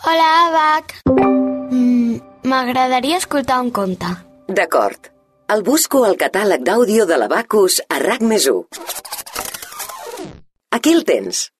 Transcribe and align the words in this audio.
Hola, 0.00 0.28
Abac. 0.48 0.94
Mm, 1.70 2.16
M'agradaria 2.48 3.18
escoltar 3.18 3.60
un 3.60 3.70
conte. 3.70 4.08
D'acord. 4.48 5.10
El 5.50 5.62
busco 5.66 6.04
al 6.06 6.16
catàleg 6.16 6.62
d'àudio 6.64 7.06
de 7.06 7.18
l'Abacus 7.20 7.80
a 7.88 7.98
RAC 8.00 8.22
més 8.22 8.46
1. 8.48 8.64
Aquí 10.72 10.94
el 10.94 11.04
tens. 11.04 11.50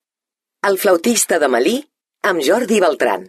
El 0.66 0.78
flautista 0.78 1.38
de 1.42 1.48
Malí 1.48 1.76
amb 2.24 2.40
Jordi 2.46 2.80
Beltran. 2.80 3.28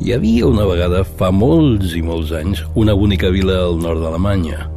Hi 0.00 0.12
havia 0.12 0.46
una 0.50 0.66
vegada, 0.66 1.04
fa 1.04 1.30
molts 1.30 1.94
i 1.94 2.02
molts 2.02 2.32
anys, 2.34 2.64
una 2.74 2.94
bonica 2.98 3.30
vila 3.30 3.60
al 3.68 3.78
nord 3.80 4.02
d'Alemanya. 4.02 4.70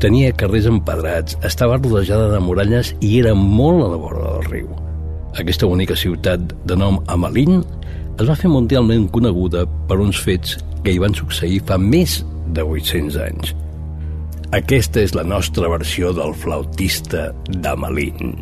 Tenia 0.00 0.32
carrers 0.32 0.66
empedrats, 0.70 1.36
estava 1.44 1.76
rodejada 1.76 2.30
de 2.32 2.40
muralles 2.40 2.94
i 3.00 3.18
era 3.20 3.34
molt 3.34 3.84
a 3.84 3.90
la 3.92 4.00
vora 4.00 4.24
del 4.24 4.48
riu. 4.48 4.89
Aquesta 5.38 5.66
bonica 5.66 5.94
ciutat 5.94 6.42
de 6.66 6.76
nom 6.76 6.98
Amalín 7.06 7.60
es 8.18 8.26
va 8.26 8.34
fer 8.36 8.50
mundialment 8.50 9.06
coneguda 9.14 9.62
per 9.88 10.00
uns 10.02 10.18
fets 10.18 10.56
que 10.82 10.94
hi 10.94 10.98
van 11.02 11.14
succeir 11.14 11.60
fa 11.68 11.78
més 11.78 12.20
de 12.56 12.64
800 12.66 13.18
anys. 13.28 13.54
Aquesta 14.56 15.04
és 15.04 15.14
la 15.14 15.22
nostra 15.22 15.70
versió 15.70 16.10
del 16.16 16.34
flautista 16.34 17.28
d'Amalín. 17.62 18.34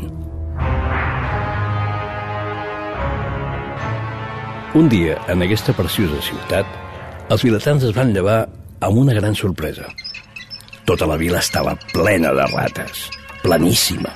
Un 4.79 4.89
dia, 4.89 5.19
en 5.29 5.45
aquesta 5.45 5.75
preciosa 5.77 6.21
ciutat, 6.25 6.69
els 7.29 7.45
vilatans 7.45 7.85
es 7.85 7.93
van 7.97 8.15
llevar 8.17 8.47
amb 8.81 9.03
una 9.05 9.17
gran 9.17 9.37
sorpresa. 9.37 9.89
Tota 10.89 11.09
la 11.09 11.19
vila 11.21 11.43
estava 11.45 11.77
plena 11.93 12.33
de 12.33 12.47
rates, 12.55 13.09
pleníssima. 13.43 14.08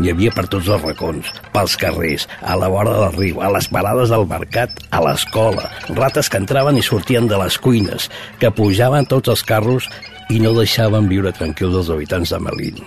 N'hi 0.00 0.14
havia 0.14 0.32
per 0.32 0.46
tots 0.48 0.68
els 0.72 0.80
racons, 0.80 1.28
pels 1.52 1.74
carrers, 1.76 2.22
a 2.40 2.54
la 2.56 2.70
vora 2.72 2.94
del 3.02 3.18
riu, 3.18 3.42
a 3.44 3.50
les 3.52 3.66
parades 3.68 4.08
del 4.08 4.24
mercat, 4.30 4.72
a 4.96 5.02
l'escola. 5.04 5.66
Rates 5.90 6.30
que 6.32 6.40
entraven 6.40 6.78
i 6.80 6.84
sortien 6.86 7.28
de 7.28 7.36
les 7.42 7.58
cuines, 7.60 8.06
que 8.40 8.48
pujaven 8.48 9.04
tots 9.10 9.28
els 9.34 9.44
carros 9.44 9.90
i 10.32 10.40
no 10.40 10.54
deixaven 10.56 11.10
viure 11.10 11.34
tranquils 11.36 11.76
els 11.82 11.92
habitants 11.92 12.32
de 12.32 12.40
Melín. 12.46 12.80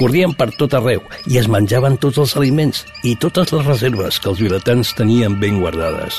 Corrien 0.00 0.34
per 0.34 0.48
tot 0.58 0.74
arreu 0.74 1.04
i 1.30 1.38
es 1.38 1.46
menjaven 1.46 2.00
tots 2.02 2.18
els 2.18 2.34
aliments 2.40 2.82
i 3.06 3.14
totes 3.22 3.54
les 3.54 3.66
reserves 3.68 4.18
que 4.18 4.32
els 4.32 4.42
vilatans 4.42 4.94
tenien 4.98 5.38
ben 5.38 5.62
guardades. 5.62 6.18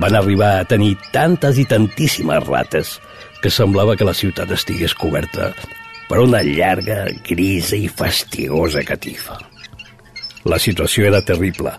Van 0.00 0.16
arribar 0.16 0.54
a 0.56 0.66
tenir 0.72 0.94
tantes 1.12 1.60
i 1.60 1.68
tantíssimes 1.68 2.48
rates 2.48 2.96
que 3.42 3.52
semblava 3.52 3.98
que 3.98 4.08
la 4.08 4.16
ciutat 4.16 4.56
estigués 4.56 4.96
coberta 4.96 5.52
per 6.08 6.20
una 6.22 6.42
llarga, 6.44 7.04
grisa 7.26 7.76
i 7.76 7.88
fastigosa 7.88 8.84
catifa. 8.86 9.38
La 10.44 10.58
situació 10.60 11.06
era 11.08 11.22
terrible. 11.24 11.72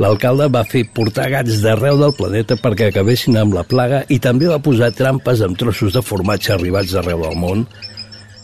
L'alcalde 0.00 0.48
va 0.52 0.64
fer 0.68 0.82
portar 0.96 1.28
gats 1.32 1.60
d'arreu 1.62 1.98
del 2.00 2.14
planeta 2.16 2.56
perquè 2.60 2.88
acabessin 2.88 3.36
amb 3.40 3.54
la 3.56 3.64
plaga 3.68 4.02
i 4.12 4.18
també 4.22 4.48
va 4.50 4.60
posar 4.62 4.90
trampes 4.96 5.42
amb 5.44 5.58
trossos 5.60 5.92
de 5.96 6.02
formatge 6.04 6.54
arribats 6.54 6.94
d'arreu 6.96 7.22
del 7.24 7.38
món, 7.38 7.66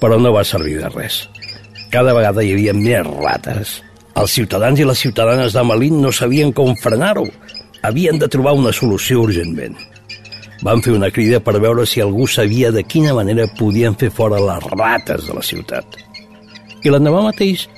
però 0.01 0.21
no 0.21 0.33
va 0.37 0.45
servir 0.45 0.79
de 0.83 0.91
res. 0.93 1.23
Cada 1.93 2.13
vegada 2.17 2.45
hi 2.45 2.53
havia 2.53 2.75
més 2.77 3.07
rates. 3.09 3.79
Els 4.19 4.35
ciutadans 4.35 4.81
i 4.81 4.87
les 4.87 5.01
ciutadanes 5.01 5.55
de 5.57 5.65
Malín 5.65 6.03
no 6.03 6.13
sabien 6.13 6.53
com 6.53 6.77
frenar-ho. 6.83 7.27
Havien 7.87 8.19
de 8.21 8.29
trobar 8.29 8.57
una 8.59 8.73
solució 8.75 9.23
urgentment. 9.25 9.77
Van 10.63 10.83
fer 10.83 10.93
una 10.97 11.11
crida 11.15 11.39
per 11.39 11.55
veure 11.63 11.85
si 11.87 12.01
algú 12.03 12.27
sabia 12.27 12.73
de 12.75 12.83
quina 12.83 13.13
manera 13.15 13.47
podien 13.59 13.95
fer 13.99 14.11
fora 14.11 14.41
les 14.43 14.65
rates 14.73 15.29
de 15.29 15.37
la 15.37 15.43
ciutat. 15.43 15.99
I 16.83 16.91
l'endemà 16.91 17.23
mateix 17.29 17.69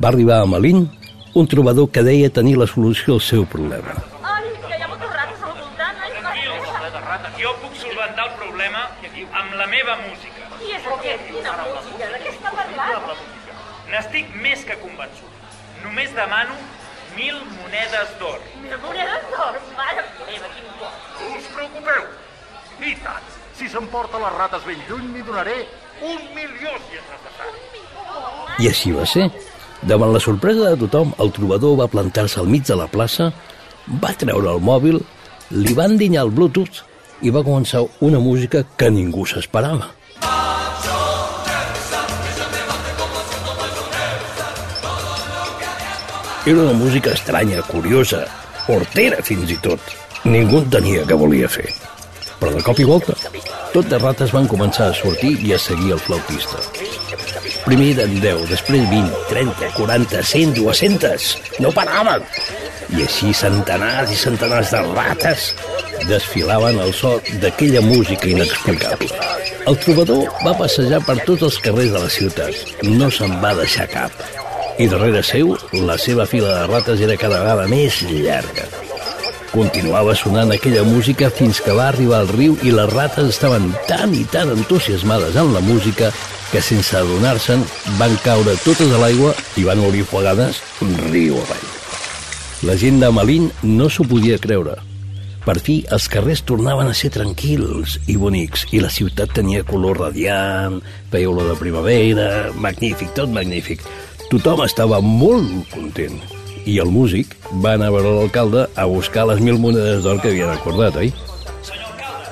va 0.00 0.08
arribar 0.08 0.40
a 0.40 0.48
Malín 0.48 0.86
un 1.34 1.46
trobador 1.48 1.90
que 1.92 2.02
deia 2.04 2.30
tenir 2.30 2.56
la 2.56 2.66
solució 2.66 3.18
al 3.18 3.22
seu 3.24 3.44
problema. 3.44 3.96
Ai, 4.22 4.48
que 4.64 4.78
hi 4.78 4.80
ha 4.80 4.88
moltes 4.88 5.12
rates 5.12 5.44
al 5.44 5.54
voltant. 5.60 6.00
Ai. 6.32 7.32
Jo 7.42 7.52
puc 7.60 7.76
solventar 7.84 8.28
el 8.30 8.34
problema 8.40 8.86
amb 9.42 9.54
la 9.60 9.66
meva 9.66 9.96
música. 10.08 10.48
qui 10.58 10.72
és 10.72 10.88
aquest? 10.96 11.28
Quina 11.28 11.56
música? 11.68 12.10
De 12.14 12.18
què 12.24 12.32
està 12.32 12.52
parlant? 12.56 13.24
N'estic 13.92 14.34
més 14.40 14.64
que 14.64 14.76
convençut. 14.80 15.52
Només 15.84 16.12
demano 16.16 16.56
mil 17.16 17.36
monedes 17.60 18.12
d'or. 18.20 18.40
Mira, 18.62 18.78
monedes 18.84 19.30
d'or. 19.32 19.58
Mare 19.76 20.04
meva, 20.26 20.52
quin 20.56 20.68
bo. 20.80 20.92
No 21.20 21.36
us 21.36 21.48
preocupeu. 21.56 22.21
I 22.82 22.96
tant. 22.98 23.26
Si 23.54 23.68
s'emporta 23.70 24.18
les 24.18 24.34
rates 24.34 24.64
ben 24.66 24.80
lluny, 24.88 25.06
m'hi 25.14 25.22
donaré 25.22 25.54
un 26.02 26.18
milió 26.34 26.72
si 26.88 26.98
és 26.98 27.04
necessari. 27.12 27.60
I 28.58 28.70
així 28.72 28.92
va 28.96 29.06
ser. 29.06 29.28
Davant 29.86 30.12
la 30.14 30.22
sorpresa 30.22 30.70
de 30.70 30.80
tothom, 30.80 31.12
el 31.22 31.30
trobador 31.36 31.76
va 31.78 31.90
plantar-se 31.90 32.40
al 32.40 32.50
mig 32.50 32.66
de 32.66 32.78
la 32.78 32.88
plaça, 32.90 33.30
va 34.02 34.12
treure 34.18 34.50
el 34.50 34.62
mòbil, 34.62 34.98
li 35.54 35.74
van 35.78 35.96
dinyar 35.98 36.26
el 36.26 36.34
Bluetooth 36.34 36.82
i 37.22 37.30
va 37.30 37.44
començar 37.46 37.84
una 38.00 38.18
música 38.22 38.64
que 38.76 38.90
ningú 38.90 39.26
s'esperava. 39.30 39.90
Era 46.44 46.58
una 46.58 46.72
música 46.74 47.12
estranya, 47.14 47.62
curiosa, 47.62 48.24
hortera 48.66 49.22
fins 49.22 49.50
i 49.54 49.58
tot. 49.62 49.78
Ningú 50.26 50.64
entenia 50.64 51.06
què 51.06 51.14
volia 51.14 51.46
fer. 51.46 51.68
Però 52.42 52.50
de 52.50 52.62
cop 52.66 52.80
i 52.82 52.84
volta, 52.88 53.14
tot 53.70 53.86
de 53.86 53.98
rates 54.02 54.32
van 54.34 54.48
començar 54.50 54.88
a 54.90 54.94
sortir 54.98 55.36
i 55.46 55.52
a 55.54 55.58
seguir 55.62 55.92
el 55.94 56.00
flautista. 56.02 56.58
Primer 57.62 57.92
eren 57.92 58.16
10, 58.18 58.48
després 58.50 58.82
20, 58.90 59.20
30, 59.28 59.68
40, 59.76 60.22
100, 60.32 60.56
200. 60.56 61.28
No 61.62 61.70
paraven. 61.76 62.26
I 62.90 63.06
així 63.06 63.30
centenars 63.38 64.10
i 64.10 64.18
centenars 64.18 64.74
de 64.74 64.82
rates 64.88 65.52
desfilaven 66.10 66.82
al 66.82 66.90
so 66.98 67.14
d'aquella 67.44 67.84
música 67.86 68.26
inexplicable. 68.34 69.14
El 69.70 69.78
trobador 69.84 70.26
va 70.42 70.58
passejar 70.58 70.98
per 71.06 71.20
tots 71.22 71.46
els 71.46 71.62
carrers 71.62 71.94
de 71.94 72.02
la 72.02 72.10
ciutat. 72.10 72.74
No 72.90 73.06
se'n 73.14 73.38
va 73.44 73.54
deixar 73.62 73.86
cap. 73.94 74.24
I 74.82 74.90
darrere 74.90 75.22
seu, 75.22 75.54
la 75.86 75.94
seva 75.94 76.26
fila 76.26 76.56
de 76.58 76.70
rates 76.74 77.06
era 77.06 77.20
cada 77.20 77.44
vegada 77.44 77.70
més 77.70 78.02
llarga. 78.10 78.66
Continuava 79.52 80.14
sonant 80.16 80.48
aquella 80.54 80.80
música 80.80 81.28
fins 81.28 81.58
que 81.60 81.74
va 81.76 81.90
arribar 81.90 82.22
al 82.22 82.30
riu 82.30 82.54
i 82.64 82.70
les 82.72 82.88
rates 82.88 83.34
estaven 83.34 83.66
tan 83.84 84.14
i 84.16 84.22
tan 84.32 84.48
entusiasmades 84.54 85.36
en 85.36 85.52
la 85.52 85.60
música 85.60 86.08
que 86.48 86.62
sense 86.64 86.96
adonar-se'n 86.96 87.60
van 87.98 88.16
caure 88.24 88.56
totes 88.64 88.88
a 88.88 89.02
l'aigua 89.02 89.34
i 89.60 89.66
van 89.68 89.84
morir 89.84 90.06
ofegades 90.06 90.62
riu 91.10 91.36
avall. 91.42 91.68
La 92.64 92.78
gent 92.80 93.04
de 93.04 93.12
Malín 93.12 93.50
no 93.62 93.92
s'ho 93.92 94.08
podia 94.08 94.40
creure. 94.40 94.78
Per 95.44 95.58
fi, 95.60 95.82
els 95.92 96.08
carrers 96.08 96.44
tornaven 96.48 96.88
a 96.88 96.96
ser 96.96 97.12
tranquils 97.12 97.98
i 98.08 98.16
bonics 98.16 98.68
i 98.72 98.80
la 98.80 98.92
ciutat 98.94 99.34
tenia 99.36 99.66
color 99.68 100.00
radiant, 100.06 100.80
feia 101.12 101.28
olor 101.28 101.52
de 101.52 101.58
primavera, 101.60 102.28
magnífic, 102.56 103.12
tot 103.18 103.28
magnífic. 103.34 103.84
Tothom 104.30 104.64
estava 104.64 105.02
molt 105.04 105.66
content. 105.74 106.22
I 106.64 106.76
el 106.78 106.90
músic 106.94 107.32
va 107.62 107.72
anar 107.74 107.88
a 107.90 107.94
veure 107.96 108.10
l'alcalde 108.16 108.60
a 108.78 108.84
buscar 108.86 109.24
les 109.26 109.40
mil 109.42 109.58
monedes 109.58 110.04
d'or 110.04 110.20
que 110.22 110.30
havien 110.30 110.52
acordat, 110.52 110.94
oi? 111.00 111.08
Senyor 111.66 111.88
alcalde, 111.88 112.28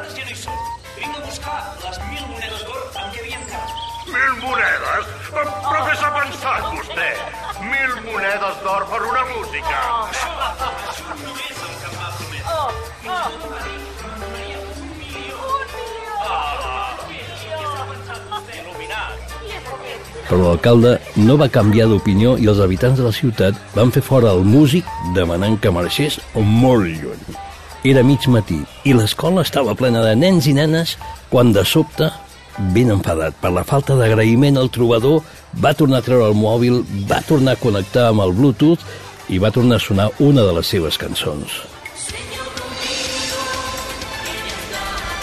les 0.00 0.14
ja 0.16 0.24
no 0.24 0.32
hi 0.32 0.38
són. 0.40 0.62
Vinc 0.96 1.18
a 1.18 1.24
buscar 1.26 1.58
les 1.84 1.98
mil 2.08 2.24
monedes 2.30 2.64
d'or 2.70 2.80
amb 3.02 3.12
què 3.12 3.20
havien 3.26 3.44
quedat. 3.50 3.70
Mil 4.16 4.32
monedes? 4.46 5.12
Però, 5.28 5.46
però 5.68 5.84
què 5.90 5.98
s'ha 6.00 6.12
pensat, 6.16 6.70
vostè? 6.78 7.10
Mil 7.68 7.96
monedes 8.08 8.64
d'or 8.64 8.88
per 8.94 9.02
una 9.12 9.26
música. 9.34 9.78
Però 20.28 20.40
l'alcalde 20.40 20.96
no 21.18 21.36
va 21.40 21.50
canviar 21.52 21.88
d'opinió 21.90 22.36
i 22.40 22.48
els 22.50 22.60
habitants 22.62 23.00
de 23.00 23.06
la 23.06 23.14
ciutat 23.14 23.58
van 23.74 23.92
fer 23.94 24.02
fora 24.06 24.32
el 24.32 24.44
músic 24.48 24.88
demanant 25.16 25.58
que 25.60 25.72
marxés 25.74 26.20
molt 26.34 26.86
lluny. 26.86 27.40
Era 27.84 28.04
mig 28.06 28.28
matí 28.30 28.60
i 28.86 28.94
l'escola 28.94 29.42
estava 29.42 29.74
plena 29.74 30.04
de 30.04 30.14
nens 30.16 30.46
i 30.46 30.54
nenes 30.54 30.96
quan 31.30 31.52
de 31.52 31.64
sobte, 31.66 32.10
ben 32.74 32.92
enfadat 32.94 33.34
per 33.42 33.50
la 33.50 33.64
falta 33.66 33.96
d'agraïment 33.98 34.60
al 34.60 34.70
trobador, 34.70 35.22
va 35.58 35.74
tornar 35.74 36.02
a 36.02 36.06
treure 36.06 36.28
el 36.30 36.38
mòbil, 36.38 36.82
va 37.10 37.22
tornar 37.26 37.56
a 37.56 37.62
connectar 37.62 38.10
amb 38.10 38.22
el 38.26 38.36
Bluetooth 38.36 38.84
i 39.32 39.40
va 39.42 39.50
tornar 39.50 39.80
a 39.80 39.86
sonar 39.86 40.10
una 40.20 40.44
de 40.46 40.54
les 40.58 40.74
seves 40.74 41.00
cançons. 41.00 41.62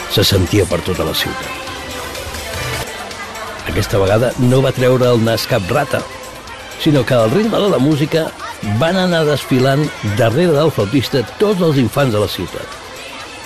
Se 0.10 0.26
sentia 0.26 0.66
per 0.66 0.82
tota 0.84 1.06
la 1.06 1.14
ciutat. 1.14 1.59
Aquesta 3.80 4.00
vegada 4.02 4.34
no 4.44 4.58
va 4.60 4.74
treure 4.76 5.08
el 5.08 5.22
nas 5.24 5.46
cap 5.48 5.64
rata, 5.72 6.02
sinó 6.84 7.06
que 7.08 7.14
al 7.16 7.30
ritme 7.32 7.62
de 7.64 7.70
la 7.72 7.78
música 7.80 8.26
van 8.76 8.98
anar 9.00 9.22
desfilant 9.24 9.86
darrere 10.18 10.52
del 10.52 10.72
flautista 10.76 11.22
tots 11.40 11.64
els 11.64 11.78
infants 11.80 12.12
de 12.12 12.20
la 12.20 12.28
ciutat. 12.28 12.74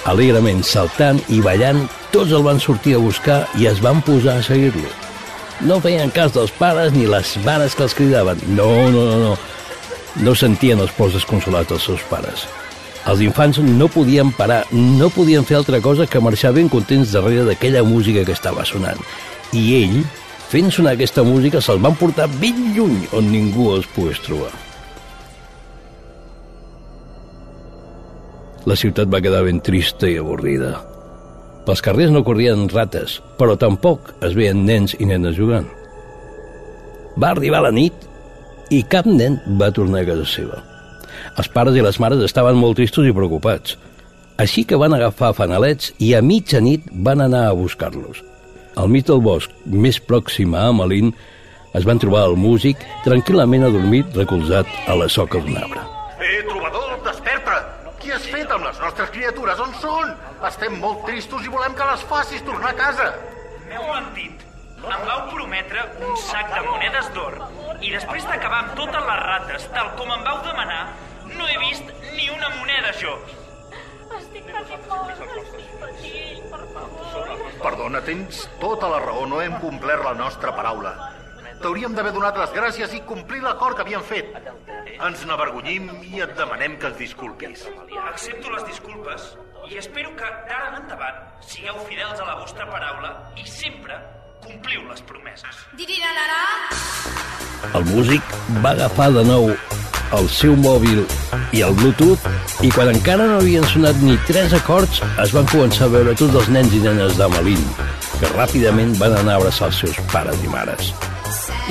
Alegrement 0.09 0.63
saltant 0.65 1.19
i 1.29 1.37
ballant, 1.37 1.83
tots 2.09 2.33
el 2.33 2.41
van 2.47 2.57
sortir 2.57 2.95
a 2.97 3.01
buscar 3.03 3.43
i 3.61 3.67
es 3.69 3.77
van 3.83 4.01
posar 4.01 4.39
a 4.39 4.45
seguir-lo. 4.47 4.89
No 5.69 5.77
feien 5.85 6.09
cas 6.09 6.33
dels 6.33 6.55
pares 6.57 6.97
ni 6.97 7.05
les 7.05 7.35
mares 7.45 7.77
que 7.77 7.85
els 7.85 7.93
cridaven. 7.93 8.41
No, 8.57 8.89
no, 8.89 9.05
no, 9.11 9.19
no. 9.21 9.37
no 10.25 10.33
sentien 10.33 10.81
els 10.81 10.97
plors 10.97 11.13
desconsolats 11.13 11.69
dels 11.69 11.85
seus 11.91 12.01
pares. 12.09 12.47
Els 13.05 13.21
infants 13.21 13.61
no 13.61 13.85
podien 13.85 14.33
parar, 14.33 14.63
no 14.73 15.13
podien 15.13 15.45
fer 15.45 15.61
altra 15.61 15.77
cosa 15.77 16.09
que 16.09 16.25
marxar 16.25 16.55
ben 16.57 16.73
contents 16.73 17.13
darrere 17.13 17.45
d'aquella 17.51 17.85
música 17.85 18.25
que 18.25 18.33
estava 18.33 18.65
sonant. 18.65 18.97
I 19.53 19.63
ell, 19.77 19.97
fent 20.53 20.69
sonar 20.69 20.93
aquesta 20.93 21.23
música, 21.25 21.57
se'ls 21.57 21.81
van 21.81 21.95
portar 21.97 22.27
ben 22.37 22.59
lluny 22.75 23.07
on 23.17 23.31
ningú 23.33 23.71
els 23.73 23.87
pogués 23.95 24.19
trobar. 24.21 24.51
La 28.69 28.77
ciutat 28.79 29.09
va 29.11 29.21
quedar 29.23 29.41
ben 29.47 29.59
trista 29.65 30.07
i 30.07 30.19
avorrida. 30.21 30.75
Pels 31.65 31.81
carrers 31.83 32.13
no 32.13 32.21
corrien 32.27 32.67
rates, 32.69 33.17
però 33.39 33.55
tampoc 33.57 34.11
es 34.27 34.35
veien 34.37 34.61
nens 34.67 34.93
i 34.99 35.07
nenes 35.09 35.39
jugant. 35.39 35.65
Va 37.17 37.31
arribar 37.33 37.63
la 37.65 37.71
nit 37.73 38.05
i 38.69 38.83
cap 38.93 39.09
nen 39.09 39.39
va 39.59 39.71
tornar 39.73 40.03
a 40.03 40.09
casa 40.11 40.27
seva. 40.29 40.59
Els 41.33 41.49
pares 41.55 41.79
i 41.79 41.81
les 41.81 41.97
mares 42.03 42.21
estaven 42.27 42.59
molt 42.59 42.77
tristos 42.77 43.09
i 43.09 43.15
preocupats. 43.15 43.73
Així 44.37 44.67
que 44.69 44.77
van 44.77 44.93
agafar 44.93 45.33
fanalets 45.37 45.95
i 45.97 46.13
a 46.13 46.21
mitjanit 46.21 46.85
van 47.09 47.25
anar 47.25 47.47
a 47.47 47.57
buscar-los. 47.57 48.21
Al 48.75 48.89
mig 48.89 49.05
del 49.05 49.21
bosc, 49.21 49.51
més 49.69 49.99
pròxim 50.01 50.55
a 50.57 50.67
Amalín, 50.71 51.11
es 51.77 51.85
van 51.85 51.99
trobar 52.01 52.23
el 52.29 52.37
músic 52.41 52.81
tranquil·lament 53.05 53.67
adormit 53.67 54.17
recolzat 54.17 54.69
a 54.89 54.95
la 54.97 55.09
soca 55.09 55.41
d'un 55.41 55.59
arbre. 55.61 55.83
Eh, 56.17 56.39
trobador, 56.47 56.95
desperta! 57.05 57.59
Què 58.01 58.15
has 58.15 58.25
fet 58.27 58.49
amb 58.51 58.65
les 58.65 58.79
nostres 58.81 59.11
criatures? 59.13 59.61
On 59.61 59.75
són? 59.81 60.15
Estem 60.49 60.79
molt 60.81 61.05
tristos 61.05 61.45
i 61.45 61.53
volem 61.53 61.77
que 61.77 61.91
les 61.91 62.07
facis 62.09 62.41
tornar 62.47 62.73
a 62.73 62.79
casa. 62.81 63.11
M'heu 63.69 63.85
mentit. 63.91 64.41
Em 64.83 65.05
vau 65.07 65.21
prometre 65.29 65.85
un 66.03 66.17
sac 66.25 66.49
de 66.51 66.65
monedes 66.65 67.13
d'or 67.15 67.37
i 67.79 67.93
després 67.93 68.25
d'acabar 68.27 68.65
amb 68.65 68.73
totes 68.75 69.05
les 69.07 69.21
rates, 69.21 69.69
tal 69.77 69.93
com 69.99 70.11
em 70.11 70.25
vau 70.25 70.41
demanar, 70.43 70.81
no 71.29 71.47
he 71.47 71.61
vist 71.69 71.93
ni 72.17 72.27
una 72.33 72.49
moneda 72.57 72.91
jo. 72.99 73.15
Perdona, 77.83 77.99
tens 78.07 78.45
tota 78.61 78.87
la 78.87 78.99
raó, 79.03 79.25
no 79.27 79.41
hem 79.43 79.57
complert 79.59 80.05
la 80.05 80.13
nostra 80.15 80.53
paraula. 80.55 80.93
T'hauríem 81.59 81.91
d'haver 81.97 82.13
donat 82.15 82.37
les 82.39 82.53
gràcies 82.55 82.93
i 82.95 83.01
complir 83.03 83.41
l'acord 83.43 83.75
que 83.75 83.83
havíem 83.83 84.05
fet. 84.07 84.29
Ens 84.93 85.25
n'avergonyim 85.27 85.89
i 86.07 86.23
et 86.23 86.31
demanem 86.37 86.77
que 86.79 86.87
ens 86.87 86.95
disculpis. 87.01 87.65
Accepto 88.05 88.55
les 88.55 88.63
disculpes 88.69 89.33
i 89.67 89.81
espero 89.83 90.15
que 90.15 90.31
d'ara 90.47 90.69
en 90.69 90.79
endavant 90.79 91.19
sigueu 91.43 91.75
fidels 91.89 92.23
a 92.23 92.29
la 92.31 92.39
vostra 92.39 92.71
paraula 92.71 93.11
i 93.35 93.43
sempre 93.51 93.99
compliu 94.47 94.87
les 94.87 95.03
promeses. 95.11 95.63
El 97.73 97.91
músic 97.91 98.35
va 98.63 98.77
agafar 98.77 99.11
de 99.11 99.27
nou 99.27 99.51
el 100.17 100.29
seu 100.29 100.55
mòbil 100.59 101.03
i 101.53 101.63
el 101.65 101.73
Bluetooth 101.79 102.63
i 102.65 102.71
quan 102.73 102.91
encara 102.93 103.27
no 103.29 103.39
havien 103.39 103.65
sonat 103.71 103.99
ni 104.05 104.17
tres 104.27 104.53
acords 104.57 105.01
es 105.23 105.33
van 105.35 105.47
començar 105.51 105.87
a 105.87 105.93
veure 105.95 106.15
tots 106.19 106.37
els 106.41 106.51
nens 106.53 106.73
i 106.75 106.81
nenes 106.83 107.17
d'Amalín 107.19 107.63
que 108.19 108.29
ràpidament 108.35 108.93
van 108.99 109.17
anar 109.19 109.37
a 109.37 109.41
abraçar 109.41 109.71
els 109.71 109.81
seus 109.83 109.97
pares 110.13 110.37
i 110.43 110.51
mares. 110.51 110.93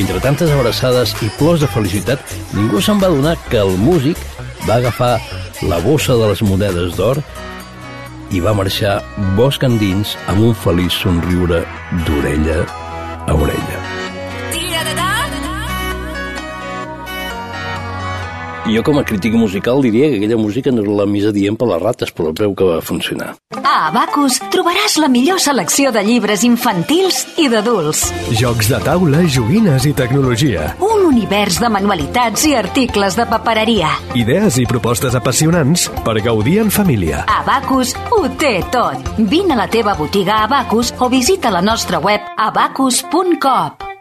Entre 0.01 0.21
tantes 0.25 0.51
abraçades 0.51 1.15
i 1.25 1.31
plors 1.39 1.63
de 1.63 1.69
felicitat, 1.71 2.35
ningú 2.57 2.81
se'n 2.81 3.01
va 3.03 3.13
donar 3.13 3.37
que 3.51 3.61
el 3.61 3.77
músic 3.81 4.19
va 4.67 4.81
agafar 4.81 5.15
la 5.69 5.79
bossa 5.85 6.17
de 6.19 6.33
les 6.33 6.43
monedes 6.43 6.97
d'or 6.99 7.23
i 8.33 8.41
va 8.41 8.57
marxar 8.57 8.99
bosc 9.39 9.65
endins 9.69 10.17
amb 10.33 10.49
un 10.49 10.57
feliç 10.65 11.03
somriure 11.05 11.63
d'orella 12.09 12.63
a 13.29 13.37
orella. 13.37 13.82
Jo 18.63 18.83
com 18.87 18.99
a 18.99 19.03
crític 19.03 19.35
musical 19.35 19.83
diria 19.83 20.09
que 20.09 20.21
aquella 20.21 20.37
música 20.39 20.71
no 20.71 20.85
era 20.85 20.95
la 21.03 21.07
més 21.11 21.25
adient 21.27 21.57
per 21.59 21.67
les 21.67 21.81
rates, 21.83 22.13
però 22.15 22.31
veu 22.39 22.55
que 22.55 22.69
va 22.69 22.79
funcionar. 22.81 23.33
A 23.59 23.89
Abacus 23.89 24.39
trobaràs 24.55 24.95
la 25.03 25.09
millor 25.11 25.41
selecció 25.43 25.91
de 25.91 26.05
llibres 26.07 26.45
infantils 26.47 27.25
i 27.43 27.49
d'adults. 27.51 28.05
Jocs 28.39 28.71
de 28.71 28.79
taula, 28.87 29.25
joguines 29.27 29.87
i 29.91 29.93
tecnologia. 29.99 30.71
Un 30.79 31.09
univers 31.11 31.59
de 31.59 31.73
manualitats 31.75 32.47
i 32.47 32.55
articles 32.55 33.19
de 33.19 33.27
papereria. 33.27 33.91
Idees 34.15 34.61
i 34.63 34.69
propostes 34.71 35.19
apassionants 35.19 35.89
per 36.07 36.21
gaudir 36.23 36.61
en 36.63 36.71
família. 36.71 37.27
Abacus 37.27 37.97
ho 38.15 38.29
té 38.39 38.61
tot. 38.71 39.17
Vine 39.19 39.59
a 39.59 39.65
la 39.65 39.71
teva 39.71 39.99
botiga 39.99 40.45
Abacus 40.47 40.95
o 41.03 41.11
visita 41.11 41.51
la 41.51 41.65
nostra 41.67 41.99
web 41.99 42.31
abacus.coop. 42.37 43.92